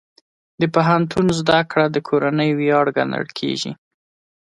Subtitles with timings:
[0.61, 3.71] د پوهنتون زده کړه د کورنۍ ویاړ ګڼل کېږي.